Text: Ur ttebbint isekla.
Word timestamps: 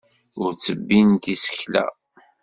Ur 0.41 0.51
ttebbint 0.53 1.25
isekla. 1.33 1.85